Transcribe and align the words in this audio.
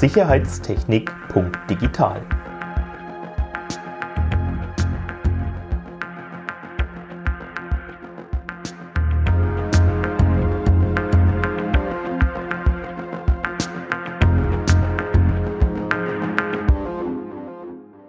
sicherheitstechnik.digital. 0.00 2.26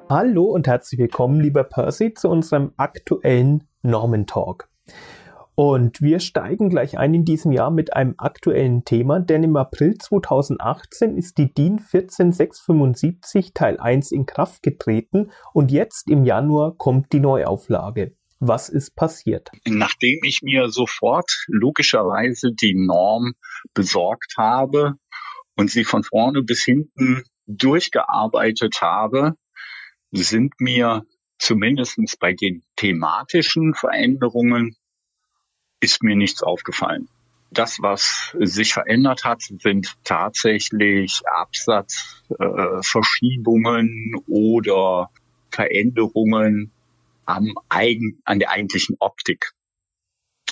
Hallo 0.10 0.46
und 0.46 0.68
herzlich 0.68 0.98
willkommen, 0.98 1.42
lieber 1.42 1.66
Percy, 1.66 2.14
zu 2.14 2.30
unserem 2.30 2.71
aktuellen 2.78 3.68
Normentalk. 3.82 4.70
Und 5.55 6.02
wir 6.02 6.20
steigen 6.20 6.70
gleich 6.70 6.97
ein 6.97 7.13
in 7.13 7.25
diesem 7.25 7.51
Jahr 7.51 7.71
mit 7.71 7.93
einem 7.93 8.15
aktuellen 8.18 8.86
Thema, 8.86 9.20
denn 9.20 9.43
im 9.43 9.55
April 9.57 9.97
2018 9.97 11.18
ist 11.18 11.38
die 11.38 11.54
DIN 11.54 11.79
14675 11.79 13.54
Teil 13.54 13.78
1 13.78 14.11
in 14.11 14.25
Kraft 14.25 14.64
getreten 14.64 15.32
und 15.54 15.71
jetzt 15.71 16.09
im 16.09 16.23
Januar 16.23 16.75
kommt 16.78 17.11
die 17.11 17.19
Neuauflage. 17.19 18.15
Was 18.39 18.69
ist 18.69 18.95
passiert? 18.95 19.51
Nachdem 19.68 20.19
ich 20.23 20.42
mir 20.42 20.69
sofort 20.69 21.45
logischerweise 21.47 22.51
die 22.54 22.73
Norm 22.73 23.33
besorgt 23.75 24.36
habe 24.37 24.95
und 25.56 25.70
sie 25.70 25.83
von 25.83 26.04
vorne 26.04 26.42
bis 26.42 26.64
hinten 26.64 27.23
durchgearbeitet 27.45 28.81
habe, 28.81 29.36
sind 30.11 30.54
mir 30.59 31.04
zumindestens 31.37 32.17
bei 32.17 32.33
den 32.33 32.64
thematischen 32.78 33.75
Veränderungen 33.75 34.75
ist 35.81 36.03
mir 36.03 36.16
nichts 36.16 36.44
aufgefallen. 36.44 37.09
Das, 37.53 37.81
was 37.81 38.34
sich 38.40 38.73
verändert 38.73 39.26
hat, 39.26 39.42
sind 39.42 39.98
tatsächlich 40.06 41.20
Absatzverschiebungen 41.26 44.14
äh, 44.16 44.20
oder 44.32 45.10
Veränderungen 45.50 46.72
am 47.26 47.54
eigen, 47.68 48.22
an 48.23 48.40
der 48.40 48.52
eigentlichen 48.52 48.96
Optik. 49.00 49.52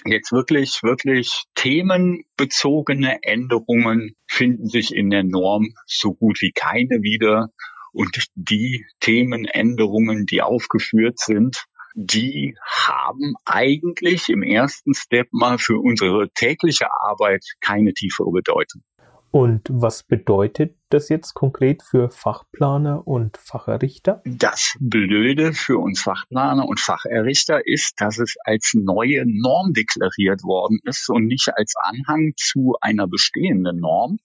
Jetzt 0.06 0.32
wirklich, 0.32 0.82
wirklich 0.82 1.44
themenbezogene 1.56 3.22
Änderungen 3.24 4.16
finden 4.28 4.68
sich 4.68 4.94
in 4.94 5.10
der 5.10 5.24
Norm 5.24 5.74
so 5.86 6.14
gut 6.14 6.42
wie 6.42 6.52
keine 6.52 7.02
wieder. 7.02 7.50
Und 7.92 8.28
die 8.36 8.86
Themenänderungen, 9.00 10.26
die 10.26 10.42
aufgeführt 10.42 11.20
sind, 11.20 11.66
die 11.96 12.56
haben 12.66 13.36
eigentlich 13.46 14.30
im 14.30 14.44
ersten 14.44 14.94
Step 14.94 15.28
mal 15.32 15.58
für 15.58 15.80
unsere 15.80 16.30
tägliche 16.30 16.88
Arbeit 16.92 17.44
keine 17.62 17.94
tiefere 17.94 18.32
Bedeutung. 18.32 18.84
Und 19.32 19.70
was 19.70 20.02
bedeutet 20.04 20.76
das 20.90 21.10
jetzt 21.10 21.36
konkret 21.36 21.84
für 21.84 22.10
Fachplaner 22.10 23.08
und 23.08 23.38
Facherrichter? 23.38 24.24
Das 24.26 24.76
Blöde 24.80 25.54
für 25.54 25.78
uns 25.78 26.02
Fachplaner 26.02 26.68
und 26.68 26.80
Facherrichter 26.80 27.62
ist, 27.68 28.02
dass 28.02 28.18
es 28.18 28.38
als 28.44 28.72
neue 28.74 29.26
Norm 29.28 29.74
deklariert 29.74 30.44
worden 30.44 30.80
ist 30.84 31.10
und 31.10 31.28
nicht 31.28 31.50
als 31.56 31.76
Anhang 31.80 32.34
zu 32.38 32.76
einer 32.82 33.08
bestehenden 33.08 33.80
Norm. 33.80 34.18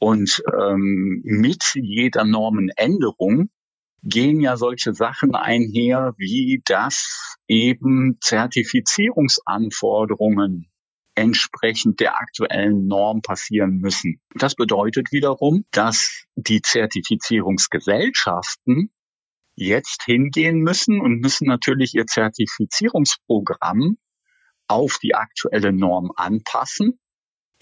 Und 0.00 0.42
ähm, 0.52 1.20
mit 1.22 1.62
jeder 1.74 2.24
Normenänderung 2.24 3.50
gehen 4.02 4.40
ja 4.40 4.56
solche 4.56 4.94
Sachen 4.94 5.34
einher, 5.34 6.14
wie 6.16 6.62
dass 6.64 7.36
eben 7.46 8.16
Zertifizierungsanforderungen 8.20 10.70
entsprechend 11.14 12.00
der 12.00 12.18
aktuellen 12.18 12.86
Norm 12.86 13.20
passieren 13.22 13.76
müssen. 13.78 14.20
Das 14.34 14.54
bedeutet 14.54 15.12
wiederum, 15.12 15.66
dass 15.70 16.24
die 16.36 16.62
Zertifizierungsgesellschaften 16.62 18.90
jetzt 19.54 20.04
hingehen 20.04 20.60
müssen 20.60 20.98
und 21.00 21.20
müssen 21.20 21.46
natürlich 21.46 21.94
ihr 21.94 22.06
Zertifizierungsprogramm 22.06 23.98
auf 24.66 24.98
die 25.02 25.14
aktuelle 25.14 25.72
Norm 25.72 26.10
anpassen 26.16 26.98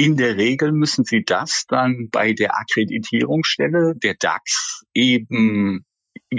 in 0.00 0.16
der 0.16 0.38
Regel 0.38 0.72
müssen 0.72 1.04
Sie 1.04 1.24
das 1.24 1.66
dann 1.68 2.08
bei 2.10 2.32
der 2.32 2.56
Akkreditierungsstelle 2.56 3.96
der 3.96 4.14
DAX 4.18 4.82
eben 4.94 5.84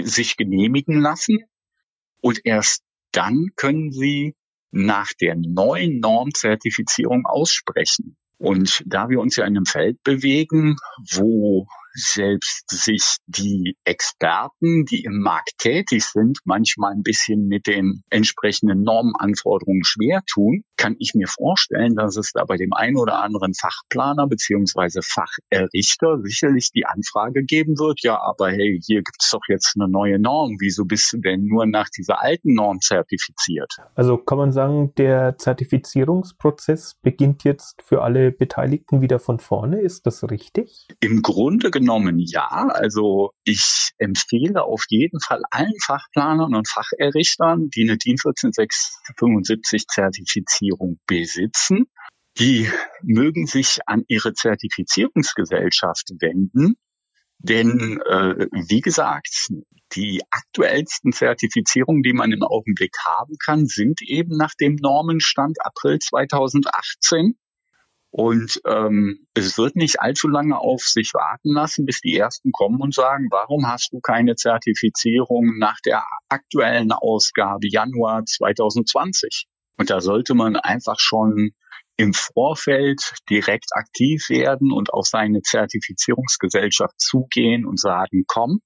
sich 0.03 0.37
genehmigen 0.37 0.99
lassen 0.99 1.39
und 2.21 2.41
erst 2.45 2.83
dann 3.11 3.47
können 3.55 3.91
Sie 3.91 4.35
nach 4.71 5.11
der 5.19 5.35
neuen 5.35 5.99
Normzertifizierung 5.99 7.25
aussprechen. 7.25 8.15
Und 8.37 8.83
da 8.85 9.09
wir 9.09 9.19
uns 9.19 9.35
ja 9.35 9.45
in 9.45 9.57
einem 9.57 9.65
Feld 9.65 10.01
bewegen, 10.03 10.77
wo 11.11 11.67
selbst 11.93 12.69
sich 12.69 13.17
die 13.27 13.75
Experten, 13.83 14.85
die 14.85 15.03
im 15.03 15.19
Markt 15.19 15.57
tätig 15.57 16.05
sind, 16.05 16.39
manchmal 16.45 16.93
ein 16.93 17.03
bisschen 17.03 17.47
mit 17.47 17.67
den 17.67 18.03
entsprechenden 18.09 18.83
Normenanforderungen 18.83 19.83
schwer 19.83 20.21
tun, 20.29 20.63
kann 20.77 20.95
ich 20.97 21.13
mir 21.13 21.27
vorstellen, 21.27 21.95
dass 21.95 22.17
es 22.17 22.31
da 22.31 22.43
bei 22.45 22.57
dem 22.57 22.73
einen 22.73 22.97
oder 22.97 23.21
anderen 23.21 23.53
Fachplaner 23.53 24.27
beziehungsweise 24.27 25.01
Facherrichter 25.03 26.19
sicherlich 26.23 26.71
die 26.71 26.85
Anfrage 26.85 27.43
geben 27.43 27.77
wird, 27.77 28.01
ja, 28.01 28.19
aber 28.19 28.49
hey, 28.49 28.79
hier 28.83 29.03
gibt 29.03 29.21
es 29.21 29.29
doch 29.29 29.41
jetzt 29.47 29.75
eine 29.79 29.87
neue 29.87 30.19
Norm. 30.19 30.57
Wieso 30.59 30.85
bist 30.85 31.13
du 31.13 31.17
denn 31.17 31.45
nur 31.45 31.65
nach 31.65 31.89
dieser 31.89 32.21
alten 32.21 32.55
Norm 32.55 32.81
zertifiziert? 32.81 33.75
Also 33.95 34.17
kann 34.17 34.37
man 34.37 34.51
sagen, 34.51 34.93
der 34.95 35.37
Zertifizierungsprozess 35.37 36.95
beginnt 37.01 37.43
jetzt 37.43 37.81
für 37.83 38.01
alle 38.01 38.31
Beteiligten 38.31 39.01
wieder 39.01 39.19
von 39.19 39.39
vorne. 39.39 39.81
Ist 39.81 40.07
das 40.07 40.29
richtig? 40.29 40.87
Im 40.99 41.21
Grunde 41.21 41.69
genommen 41.81 42.19
ja. 42.19 42.67
Also 42.69 43.31
ich 43.43 43.91
empfehle 43.97 44.63
auf 44.63 44.85
jeden 44.89 45.19
Fall 45.19 45.41
allen 45.51 45.79
Fachplanern 45.83 46.55
und 46.55 46.69
Facherrichtern, 46.69 47.69
die 47.69 47.83
eine 47.83 47.97
DIN 47.97 48.17
14675 48.17 49.87
Zertifizierung 49.87 50.99
besitzen, 51.07 51.85
die 52.39 52.69
mögen 53.01 53.47
sich 53.47 53.79
an 53.87 54.03
ihre 54.07 54.33
Zertifizierungsgesellschaft 54.33 56.11
wenden. 56.19 56.75
Denn 57.39 57.99
äh, 58.07 58.47
wie 58.51 58.81
gesagt, 58.81 59.49
die 59.93 60.21
aktuellsten 60.29 61.11
Zertifizierungen, 61.11 62.03
die 62.03 62.13
man 62.13 62.31
im 62.31 62.43
Augenblick 62.43 62.95
haben 63.03 63.35
kann, 63.43 63.65
sind 63.65 64.01
eben 64.03 64.37
nach 64.37 64.53
dem 64.53 64.75
Normenstand 64.75 65.57
April 65.65 65.97
2018. 65.99 67.35
Und 68.11 68.61
ähm, 68.65 69.25
es 69.33 69.57
wird 69.57 69.77
nicht 69.77 70.01
allzu 70.01 70.27
lange 70.27 70.59
auf 70.59 70.81
sich 70.81 71.13
warten 71.13 71.53
lassen, 71.53 71.85
bis 71.85 72.01
die 72.01 72.17
ersten 72.17 72.51
kommen 72.51 72.81
und 72.81 72.93
sagen, 72.93 73.29
warum 73.31 73.67
hast 73.67 73.93
du 73.93 74.01
keine 74.01 74.35
Zertifizierung 74.35 75.57
nach 75.57 75.77
der 75.85 76.03
aktuellen 76.27 76.91
Ausgabe 76.91 77.69
Januar 77.69 78.25
2020? 78.25 79.45
Und 79.77 79.89
da 79.89 80.01
sollte 80.01 80.33
man 80.33 80.57
einfach 80.57 80.99
schon 80.99 81.51
im 81.95 82.13
Vorfeld 82.13 83.13
direkt 83.29 83.69
aktiv 83.73 84.27
werden 84.29 84.73
und 84.73 84.91
auf 84.91 85.07
seine 85.07 85.41
Zertifizierungsgesellschaft 85.41 86.99
zugehen 86.99 87.65
und 87.65 87.79
sagen, 87.79 88.25
komm, 88.27 88.59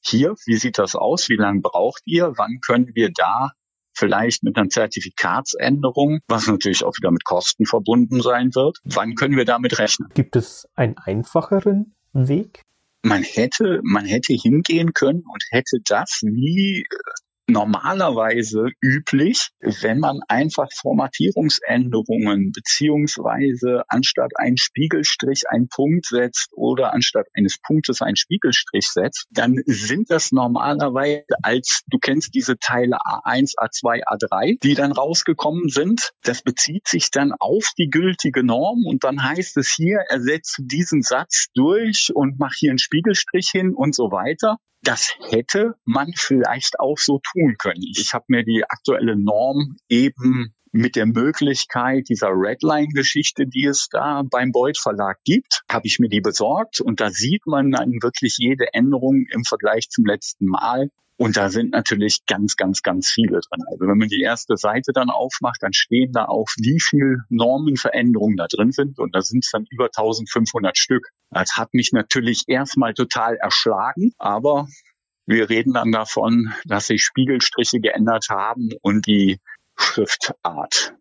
hier, 0.00 0.34
wie 0.46 0.56
sieht 0.56 0.78
das 0.78 0.96
aus? 0.96 1.28
Wie 1.28 1.36
lange 1.36 1.60
braucht 1.60 2.02
ihr? 2.04 2.32
Wann 2.36 2.58
können 2.66 2.90
wir 2.94 3.10
da 3.14 3.52
vielleicht 3.98 4.42
mit 4.42 4.56
einer 4.56 4.68
Zertifikatsänderung, 4.68 6.20
was 6.28 6.46
natürlich 6.46 6.84
auch 6.84 6.96
wieder 6.96 7.10
mit 7.10 7.24
Kosten 7.24 7.66
verbunden 7.66 8.22
sein 8.22 8.54
wird. 8.54 8.78
Wann 8.84 9.14
können 9.14 9.36
wir 9.36 9.44
damit 9.44 9.78
rechnen? 9.78 10.08
Gibt 10.14 10.36
es 10.36 10.68
einen 10.74 10.96
einfacheren 10.96 11.94
Weg? 12.12 12.62
Man 13.02 13.22
hätte, 13.22 13.80
man 13.82 14.04
hätte 14.04 14.32
hingehen 14.32 14.92
können 14.92 15.22
und 15.30 15.42
hätte 15.50 15.78
das 15.84 16.20
wie 16.22 16.84
normalerweise 17.48 18.68
üblich, 18.82 19.48
wenn 19.60 19.98
man 19.98 20.20
einfach 20.28 20.68
Formatierungsänderungen 20.72 22.52
beziehungsweise 22.52 23.84
anstatt 23.88 24.32
einen 24.36 24.58
Spiegelstrich 24.58 25.44
einen 25.48 25.68
Punkt 25.68 26.06
setzt 26.06 26.50
oder 26.52 26.92
anstatt 26.92 27.26
eines 27.34 27.58
Punktes 27.60 28.02
einen 28.02 28.16
Spiegelstrich 28.16 28.88
setzt, 28.88 29.26
dann 29.30 29.56
sind 29.66 30.10
das 30.10 30.30
normalerweise 30.30 31.24
als, 31.42 31.82
du 31.86 31.98
kennst 31.98 32.34
diese 32.34 32.58
Teile 32.58 32.98
A1, 32.98 33.54
A2, 33.56 34.02
A3, 34.04 34.58
die 34.62 34.74
dann 34.74 34.92
rausgekommen 34.92 35.70
sind. 35.70 36.10
Das 36.22 36.42
bezieht 36.42 36.86
sich 36.86 37.10
dann 37.10 37.32
auf 37.38 37.72
die 37.78 37.88
gültige 37.88 38.44
Norm 38.44 38.84
und 38.86 39.04
dann 39.04 39.22
heißt 39.22 39.56
es 39.56 39.68
hier, 39.74 40.00
ersetze 40.08 40.62
diesen 40.64 41.02
Satz 41.02 41.46
durch 41.54 42.10
und 42.14 42.38
mach 42.38 42.54
hier 42.54 42.70
einen 42.70 42.78
Spiegelstrich 42.78 43.48
hin 43.48 43.74
und 43.74 43.94
so 43.94 44.10
weiter 44.10 44.58
das 44.82 45.12
hätte 45.28 45.74
man 45.84 46.12
vielleicht 46.14 46.80
auch 46.80 46.98
so 46.98 47.20
tun 47.32 47.56
können. 47.58 47.82
Ich 47.96 48.14
habe 48.14 48.24
mir 48.28 48.44
die 48.44 48.64
aktuelle 48.68 49.16
Norm 49.16 49.76
eben 49.88 50.54
mit 50.72 50.96
der 50.96 51.06
Möglichkeit 51.06 52.08
dieser 52.08 52.28
Redline-Geschichte, 52.28 53.46
die 53.46 53.64
es 53.64 53.88
da 53.88 54.22
beim 54.30 54.52
Beuth 54.52 54.78
Verlag 54.78 55.18
gibt, 55.24 55.62
habe 55.70 55.86
ich 55.86 55.98
mir 55.98 56.08
die 56.08 56.20
besorgt 56.20 56.80
und 56.80 57.00
da 57.00 57.10
sieht 57.10 57.46
man 57.46 57.70
dann 57.70 57.90
wirklich 58.02 58.36
jede 58.38 58.72
Änderung 58.74 59.26
im 59.30 59.44
Vergleich 59.44 59.88
zum 59.88 60.04
letzten 60.04 60.46
Mal. 60.46 60.90
Und 61.18 61.36
da 61.36 61.50
sind 61.50 61.72
natürlich 61.72 62.26
ganz, 62.26 62.54
ganz, 62.54 62.82
ganz 62.82 63.10
viele 63.10 63.40
drin. 63.40 63.64
Also 63.72 63.88
wenn 63.88 63.98
man 63.98 64.06
die 64.06 64.22
erste 64.22 64.56
Seite 64.56 64.92
dann 64.92 65.10
aufmacht, 65.10 65.60
dann 65.60 65.72
stehen 65.72 66.12
da 66.12 66.26
auch, 66.26 66.46
wie 66.58 66.78
viel 66.80 67.18
Normenveränderungen 67.28 68.36
da 68.36 68.46
drin 68.46 68.70
sind. 68.70 69.00
Und 69.00 69.16
da 69.16 69.20
sind 69.20 69.44
es 69.44 69.50
dann 69.50 69.66
über 69.68 69.86
1500 69.86 70.78
Stück. 70.78 71.08
Das 71.30 71.56
hat 71.56 71.74
mich 71.74 71.92
natürlich 71.92 72.44
erstmal 72.46 72.94
total 72.94 73.34
erschlagen, 73.34 74.12
aber 74.16 74.68
wir 75.26 75.50
reden 75.50 75.74
dann 75.74 75.90
davon, 75.90 76.54
dass 76.64 76.86
sich 76.86 77.04
Spiegelstriche 77.04 77.80
geändert 77.80 78.28
haben 78.30 78.70
und 78.80 79.06
die 79.06 79.40
Schriftart. 79.76 80.94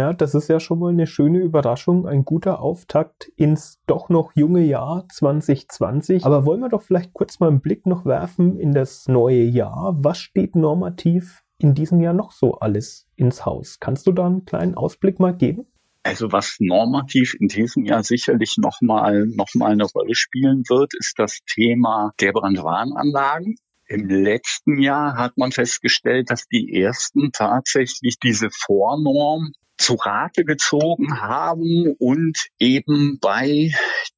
Ja, 0.00 0.14
das 0.14 0.34
ist 0.34 0.48
ja 0.48 0.60
schon 0.60 0.78
mal 0.78 0.92
eine 0.92 1.06
schöne 1.06 1.40
Überraschung, 1.40 2.06
ein 2.06 2.24
guter 2.24 2.62
Auftakt 2.62 3.30
ins 3.36 3.82
doch 3.86 4.08
noch 4.08 4.34
junge 4.34 4.62
Jahr 4.62 5.04
2020. 5.12 6.24
Aber 6.24 6.46
wollen 6.46 6.60
wir 6.60 6.70
doch 6.70 6.80
vielleicht 6.80 7.12
kurz 7.12 7.38
mal 7.38 7.48
einen 7.48 7.60
Blick 7.60 7.84
noch 7.84 8.06
werfen 8.06 8.58
in 8.58 8.72
das 8.72 9.08
neue 9.08 9.42
Jahr. 9.42 9.94
Was 9.98 10.16
steht 10.16 10.56
normativ 10.56 11.42
in 11.58 11.74
diesem 11.74 12.00
Jahr 12.00 12.14
noch 12.14 12.32
so 12.32 12.54
alles 12.54 13.08
ins 13.16 13.44
Haus? 13.44 13.76
Kannst 13.78 14.06
du 14.06 14.12
da 14.12 14.24
einen 14.24 14.46
kleinen 14.46 14.74
Ausblick 14.74 15.20
mal 15.20 15.36
geben? 15.36 15.66
Also 16.02 16.32
was 16.32 16.56
normativ 16.60 17.36
in 17.38 17.48
diesem 17.48 17.84
Jahr 17.84 18.02
sicherlich 18.02 18.56
nochmal 18.56 19.26
noch 19.26 19.48
mal 19.54 19.70
eine 19.72 19.84
Rolle 19.84 20.14
spielen 20.14 20.62
wird, 20.70 20.94
ist 20.98 21.18
das 21.18 21.40
Thema 21.46 22.12
der 22.20 22.32
Brandwarnanlagen. 22.32 23.56
Im 23.86 24.08
letzten 24.08 24.80
Jahr 24.80 25.18
hat 25.18 25.36
man 25.36 25.52
festgestellt, 25.52 26.30
dass 26.30 26.46
die 26.46 26.72
ersten 26.80 27.32
tatsächlich 27.32 28.18
diese 28.18 28.48
Vornorm 28.50 29.52
zu 29.80 29.94
Rate 29.94 30.44
gezogen 30.44 31.20
haben 31.20 31.94
und 31.98 32.36
eben 32.58 33.18
bei 33.20 33.72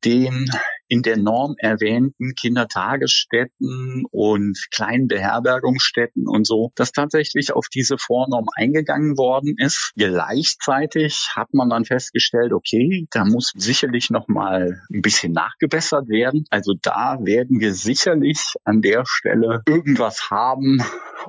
den 0.04 0.50
in 0.88 1.00
der 1.00 1.16
Norm 1.16 1.54
erwähnten 1.56 2.34
Kindertagesstätten 2.38 4.04
und 4.10 4.58
kleinen 4.70 5.08
Beherbergungsstätten 5.08 6.28
und 6.28 6.46
so, 6.46 6.70
dass 6.74 6.92
tatsächlich 6.92 7.54
auf 7.54 7.68
diese 7.72 7.96
Vornorm 7.96 8.48
eingegangen 8.56 9.16
worden 9.16 9.54
ist. 9.56 9.92
Gleichzeitig 9.96 11.30
hat 11.34 11.54
man 11.54 11.70
dann 11.70 11.86
festgestellt, 11.86 12.52
okay, 12.52 13.06
da 13.10 13.24
muss 13.24 13.52
sicherlich 13.56 14.10
noch 14.10 14.28
mal 14.28 14.82
ein 14.92 15.00
bisschen 15.00 15.32
nachgebessert 15.32 16.08
werden. 16.08 16.44
Also 16.50 16.74
da 16.82 17.16
werden 17.22 17.58
wir 17.58 17.72
sicherlich 17.72 18.54
an 18.64 18.82
der 18.82 19.04
Stelle 19.06 19.62
irgendwas 19.66 20.28
haben, 20.30 20.82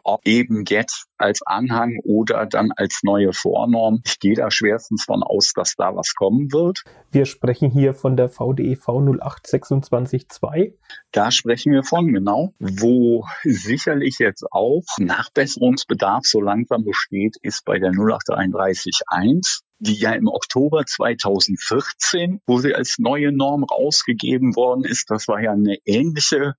ob 0.03 0.27
eben 0.27 0.65
jetzt 0.67 1.07
als 1.17 1.41
Anhang 1.45 1.99
oder 2.03 2.45
dann 2.45 2.71
als 2.75 2.99
neue 3.03 3.33
Vornorm. 3.33 4.01
Ich 4.05 4.19
gehe 4.19 4.35
da 4.35 4.51
schwerstens 4.51 5.05
von 5.05 5.23
aus, 5.23 5.53
dass 5.53 5.75
da 5.75 5.95
was 5.95 6.13
kommen 6.15 6.51
wird. 6.51 6.83
Wir 7.11 7.25
sprechen 7.25 7.71
hier 7.71 7.93
von 7.93 8.17
der 8.17 8.29
VDEV 8.29 8.87
08262. 8.89 10.73
Da 11.11 11.31
sprechen 11.31 11.71
wir 11.71 11.83
von, 11.83 12.11
genau. 12.13 12.53
Wo 12.59 13.25
sicherlich 13.43 14.17
jetzt 14.19 14.45
auch 14.51 14.83
Nachbesserungsbedarf 14.97 16.25
so 16.25 16.41
langsam 16.41 16.83
besteht, 16.83 17.37
ist 17.41 17.63
bei 17.65 17.79
der 17.79 17.91
08331 17.91 19.63
die 19.79 19.99
ja 19.99 20.13
im 20.13 20.27
Oktober 20.27 20.85
2014, 20.85 22.39
wo 22.45 22.59
sie 22.59 22.73
als 22.73 22.99
neue 22.99 23.33
Norm 23.33 23.65
rausgegeben 23.65 24.55
worden 24.55 24.85
ist, 24.85 25.11
das 25.11 25.27
war 25.27 25.41
ja 25.41 25.51
eine 25.51 25.77
ähnliche 25.85 26.53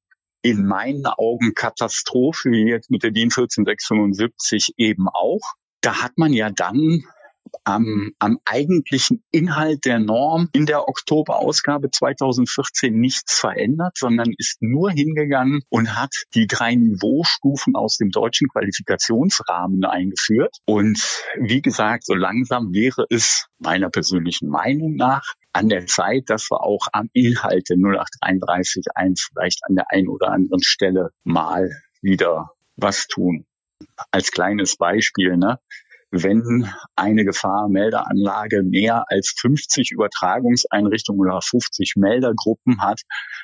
in 0.44 0.66
meinen 0.66 1.06
Augen 1.06 1.54
Katastrophe, 1.54 2.50
wie 2.50 2.68
jetzt 2.68 2.90
mit 2.90 3.02
der 3.02 3.10
DIN 3.10 3.30
14675 3.30 4.74
eben 4.76 5.08
auch. 5.08 5.40
Da 5.80 6.02
hat 6.02 6.18
man 6.18 6.34
ja 6.34 6.50
dann 6.50 7.02
am, 7.64 8.12
am 8.18 8.38
eigentlichen 8.44 9.22
Inhalt 9.30 9.86
der 9.86 10.00
Norm 10.00 10.50
in 10.52 10.66
der 10.66 10.86
Oktoberausgabe 10.86 11.90
2014 11.90 12.94
nichts 12.94 13.38
verändert, 13.38 13.96
sondern 13.96 14.34
ist 14.36 14.60
nur 14.60 14.90
hingegangen 14.90 15.62
und 15.70 15.96
hat 15.96 16.14
die 16.34 16.46
drei 16.46 16.74
Niveaustufen 16.74 17.74
aus 17.74 17.96
dem 17.96 18.10
deutschen 18.10 18.48
Qualifikationsrahmen 18.48 19.82
eingeführt. 19.84 20.58
Und 20.66 21.02
wie 21.40 21.62
gesagt, 21.62 22.04
so 22.04 22.14
langsam 22.14 22.74
wäre 22.74 23.06
es 23.08 23.46
meiner 23.58 23.88
persönlichen 23.88 24.48
Meinung 24.50 24.94
nach 24.96 25.24
an 25.54 25.68
der 25.68 25.86
Zeit, 25.86 26.24
dass 26.26 26.50
wir 26.50 26.62
auch 26.62 26.88
am 26.92 27.08
Inhalt 27.12 27.68
der 27.70 27.76
08331 27.76 28.84
vielleicht 29.32 29.60
an 29.68 29.76
der 29.76 29.86
einen 29.90 30.08
oder 30.08 30.30
anderen 30.30 30.62
Stelle 30.62 31.10
mal 31.22 31.70
wieder 32.02 32.50
was 32.76 33.06
tun. 33.06 33.46
Als 34.10 34.32
kleines 34.32 34.76
Beispiel, 34.76 35.36
ne? 35.36 35.58
wenn 36.10 36.68
eine 36.96 37.24
Gefahrmeldeanlage 37.24 38.62
mehr 38.62 39.04
als 39.08 39.34
50 39.36 39.90
Übertragungseinrichtungen 39.92 41.20
oder 41.28 41.40
50 41.40 41.94
Meldergruppen 41.96 42.80
hat, 42.80 43.00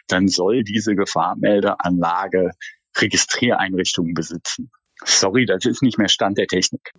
dann 0.06 0.28
soll 0.28 0.62
diese 0.62 0.94
Gefahrmeldeanlage 0.94 2.52
Registriereinrichtungen 2.96 4.14
besitzen. 4.14 4.70
Sorry, 5.04 5.46
das 5.46 5.64
ist 5.64 5.82
nicht 5.82 5.98
mehr 5.98 6.08
Stand 6.08 6.38
der 6.38 6.46
Technik. 6.46 6.92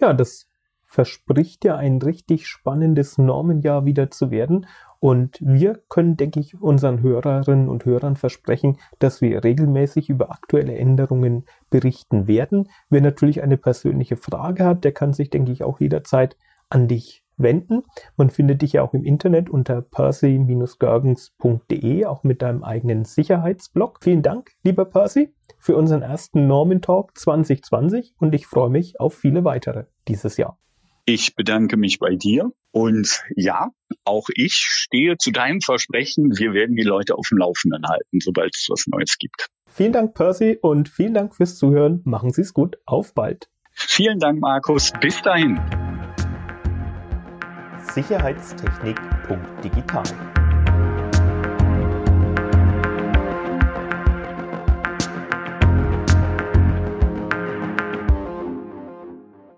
Ja, 0.00 0.12
das 0.12 0.46
verspricht 0.94 1.64
ja 1.64 1.76
ein 1.76 2.00
richtig 2.00 2.46
spannendes 2.46 3.18
Normenjahr 3.18 3.84
wieder 3.84 4.12
zu 4.12 4.30
werden. 4.30 4.68
Und 5.00 5.38
wir 5.40 5.82
können, 5.88 6.16
denke 6.16 6.38
ich, 6.38 6.62
unseren 6.62 7.02
Hörerinnen 7.02 7.68
und 7.68 7.84
Hörern 7.84 8.14
versprechen, 8.14 8.76
dass 9.00 9.20
wir 9.20 9.42
regelmäßig 9.42 10.08
über 10.08 10.30
aktuelle 10.30 10.76
Änderungen 10.76 11.46
berichten 11.68 12.28
werden. 12.28 12.68
Wer 12.90 13.00
natürlich 13.00 13.42
eine 13.42 13.56
persönliche 13.56 14.16
Frage 14.16 14.64
hat, 14.64 14.84
der 14.84 14.92
kann 14.92 15.12
sich, 15.12 15.30
denke 15.30 15.50
ich, 15.50 15.64
auch 15.64 15.80
jederzeit 15.80 16.36
an 16.70 16.86
dich 16.86 17.24
wenden. 17.36 17.82
Man 18.16 18.30
findet 18.30 18.62
dich 18.62 18.74
ja 18.74 18.82
auch 18.82 18.94
im 18.94 19.02
Internet 19.02 19.50
unter 19.50 19.82
percy-görgens.de, 19.82 22.06
auch 22.06 22.22
mit 22.22 22.40
deinem 22.40 22.62
eigenen 22.62 23.04
Sicherheitsblog. 23.04 23.98
Vielen 24.00 24.22
Dank, 24.22 24.52
lieber 24.62 24.84
Percy, 24.84 25.34
für 25.58 25.76
unseren 25.76 26.02
ersten 26.02 26.46
Norman 26.46 26.82
Talk 26.82 27.18
2020 27.18 28.14
und 28.20 28.32
ich 28.32 28.46
freue 28.46 28.70
mich 28.70 29.00
auf 29.00 29.14
viele 29.14 29.44
weitere 29.44 29.86
dieses 30.06 30.36
Jahr. 30.36 30.56
Ich 31.06 31.36
bedanke 31.36 31.76
mich 31.76 31.98
bei 31.98 32.16
dir 32.16 32.50
und 32.70 33.22
ja, 33.36 33.68
auch 34.04 34.28
ich 34.34 34.54
stehe 34.54 35.18
zu 35.18 35.32
deinem 35.32 35.60
Versprechen. 35.60 36.38
Wir 36.38 36.54
werden 36.54 36.76
die 36.76 36.82
Leute 36.82 37.16
auf 37.16 37.28
dem 37.28 37.36
Laufenden 37.38 37.86
halten, 37.86 38.20
sobald 38.20 38.54
es 38.54 38.68
was 38.70 38.86
Neues 38.86 39.18
gibt. 39.18 39.50
Vielen 39.66 39.92
Dank, 39.92 40.14
Percy, 40.14 40.56
und 40.62 40.88
vielen 40.88 41.12
Dank 41.12 41.36
fürs 41.36 41.56
Zuhören. 41.56 42.00
Machen 42.04 42.30
Sie 42.30 42.40
es 42.40 42.54
gut. 42.54 42.78
Auf 42.86 43.12
bald. 43.12 43.50
Vielen 43.72 44.18
Dank, 44.18 44.40
Markus. 44.40 44.94
Bis 44.98 45.20
dahin. 45.20 45.60
Sicherheitstechnik.digital 47.92 50.43